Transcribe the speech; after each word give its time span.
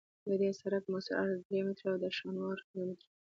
د 0.27 0.29
دې 0.41 0.49
سرک 0.59 0.83
مؤثر 0.91 1.13
عرض 1.21 1.39
درې 1.47 1.59
متره 1.67 1.89
او 1.91 1.97
د 2.03 2.05
شانو 2.17 2.41
عرض 2.51 2.65
یو 2.75 2.85
متر 2.89 3.03
دی 3.07 3.09